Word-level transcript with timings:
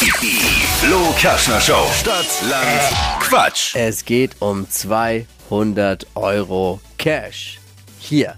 Die 0.00 0.06
Flo 0.06 1.12
Kaschner 1.20 1.60
Show. 1.60 1.86
Stadt, 1.92 2.24
Land, 2.48 3.20
Quatsch. 3.20 3.76
Es 3.76 4.02
geht 4.06 4.30
um 4.40 4.66
200 4.66 6.06
Euro 6.14 6.80
Cash. 6.96 7.60
Hier 7.98 8.36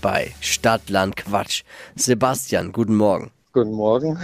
bei 0.00 0.32
Stadtland 0.40 1.16
Quatsch. 1.16 1.64
Sebastian, 1.96 2.70
guten 2.70 2.94
Morgen. 2.94 3.32
Guten 3.52 3.72
Morgen. 3.72 4.16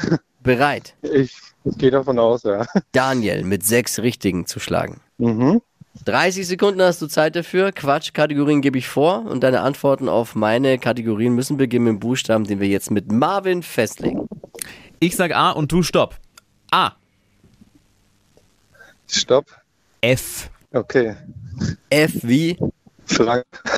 Bereit, 0.45 0.95
Ich 1.03 1.35
gehe 1.65 1.91
davon 1.91 2.21
aus, 2.21 2.45
ja. 2.45 2.65
Daniel 2.93 3.43
mit 3.43 3.67
sechs 3.67 3.99
Richtigen 3.99 4.47
zu 4.47 4.61
schlagen. 4.61 5.01
Mhm. 5.19 5.61
30 6.05 6.47
Sekunden 6.47 6.81
hast 6.81 7.03
du 7.03 7.09
Zeit 7.09 7.35
dafür. 7.35 7.73
Quatsch-Kategorien 7.73 8.61
gebe 8.61 8.79
ich 8.79 8.87
vor 8.87 9.27
und 9.27 9.43
deine 9.43 9.63
Antworten 9.63 10.09
auf 10.09 10.37
meine 10.37 10.79
Kategorien 10.79 11.35
müssen 11.35 11.57
beginnen 11.57 11.87
mit 11.87 11.95
dem 11.95 11.99
Buchstaben, 12.01 12.45
den 12.45 12.61
wir 12.61 12.69
jetzt 12.69 12.93
mit 12.93 13.11
Marvin 13.11 13.65
festlegen. 13.65 14.29
Ich 15.01 15.17
sag 15.17 15.35
A 15.35 15.51
und 15.51 15.73
du 15.73 15.83
Stopp. 15.83 16.15
A. 16.71 16.93
Stopp. 19.07 19.47
F. 20.01 20.51
Okay. 20.73 21.17
F 21.89 22.13
wie 22.23 22.59
Frank. 23.07 23.45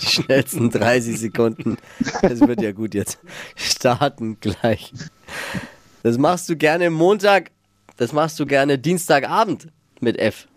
die 0.00 0.06
schnellsten 0.06 0.70
30 0.70 1.20
Sekunden. 1.20 1.76
Das 2.22 2.40
wird 2.40 2.62
ja 2.62 2.72
gut 2.72 2.94
jetzt. 2.94 3.18
Starten 3.54 4.38
gleich. 4.40 4.92
Das 6.02 6.16
machst 6.16 6.48
du 6.48 6.56
gerne 6.56 6.88
Montag, 6.88 7.50
das 7.98 8.12
machst 8.12 8.40
du 8.40 8.46
gerne 8.46 8.78
Dienstagabend 8.78 9.68
mit 10.00 10.18
F. 10.18 10.48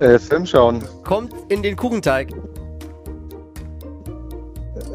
Äh, 0.00 0.18
Film 0.18 0.44
schauen. 0.44 0.84
Kommt 1.04 1.32
in 1.50 1.62
den 1.62 1.76
Kuchenteig. 1.76 2.32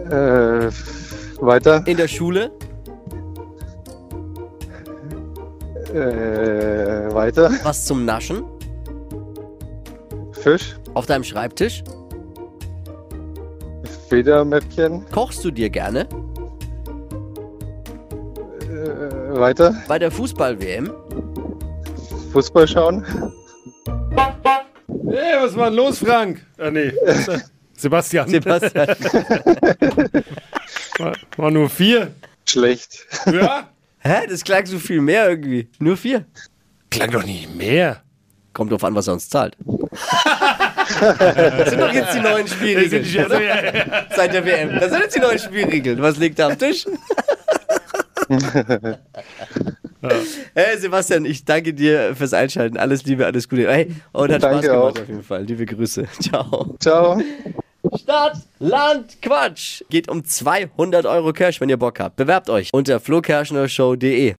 Äh, 0.09 0.69
weiter. 1.41 1.87
In 1.87 1.95
der 1.95 2.09
Schule. 2.09 2.51
Äh, 5.93 7.13
weiter. 7.13 7.51
Was 7.63 7.85
zum 7.85 8.05
Naschen. 8.05 8.43
Fisch. 10.33 10.75
Auf 10.93 11.05
deinem 11.05 11.23
Schreibtisch. 11.23 11.83
Federmäppchen. 14.09 15.05
Kochst 15.11 15.43
du 15.43 15.51
dir 15.51 15.69
gerne. 15.69 16.07
Äh, 18.61 19.39
weiter. 19.39 19.75
Bei 19.87 19.99
der 19.99 20.11
Fußball-WM. 20.11 20.91
Fußball 22.33 22.67
schauen. 22.67 23.05
Hey, 25.07 25.41
was 25.41 25.55
war 25.55 25.69
denn 25.69 25.75
los, 25.77 25.99
Frank? 25.99 26.45
Ah, 26.57 26.69
nee. 26.69 26.91
Sebastian. 27.77 28.27
Sebastian. 28.29 28.87
War, 30.99 31.13
war 31.37 31.49
nur 31.49 31.69
vier. 31.69 32.11
Schlecht. 32.45 33.07
Ja? 33.25 33.68
Hä? 33.99 34.27
Das 34.29 34.43
klang 34.43 34.65
so 34.65 34.79
viel 34.79 35.01
mehr 35.01 35.29
irgendwie. 35.29 35.69
Nur 35.79 35.97
vier. 35.97 36.25
Klang 36.89 37.11
doch 37.11 37.23
nicht 37.25 37.53
mehr. 37.55 38.01
Kommt 38.53 38.71
drauf 38.71 38.83
an, 38.83 38.95
was 38.95 39.07
er 39.07 39.13
uns 39.13 39.29
zahlt. 39.29 39.55
das 40.99 41.69
sind 41.69 41.79
doch 41.81 41.93
jetzt 41.93 42.13
die 42.15 42.19
neuen 42.19 42.47
Spielregeln. 42.47 43.25
oder? 43.25 44.07
Seit 44.15 44.33
der 44.33 44.45
WM. 44.45 44.79
Das 44.79 44.89
sind 44.91 45.01
jetzt 45.01 45.15
die 45.15 45.19
neuen 45.19 45.39
Spielregeln. 45.39 46.01
Was 46.01 46.17
liegt 46.17 46.39
da 46.39 46.47
am 46.47 46.57
Tisch? 46.57 46.85
Hey 50.53 50.77
Sebastian, 50.77 51.25
ich 51.25 51.43
danke 51.45 51.73
dir 51.73 52.15
fürs 52.15 52.33
Einschalten. 52.33 52.77
Alles 52.77 53.03
Liebe, 53.03 53.25
alles 53.25 53.47
Gute. 53.49 53.67
Hey, 53.71 53.93
und 54.13 54.31
hat 54.31 54.43
Danke 54.43 54.65
Spaß 54.65 54.71
gemacht 54.71 54.97
auch. 54.97 55.01
auf 55.01 55.07
jeden 55.09 55.23
Fall. 55.23 55.43
Liebe 55.43 55.65
Grüße. 55.65 56.05
Ciao. 56.21 56.75
Ciao. 56.79 57.21
Stadt, 57.95 58.37
Land, 58.59 59.21
Quatsch. 59.21 59.83
Geht 59.89 60.09
um 60.09 60.23
200 60.23 61.05
Euro 61.05 61.31
Cash, 61.31 61.61
wenn 61.61 61.69
ihr 61.69 61.77
Bock 61.77 61.99
habt. 61.99 62.17
Bewerbt 62.17 62.49
euch 62.49 62.69
unter 62.73 62.99
flokerschnershow.de. 62.99 64.35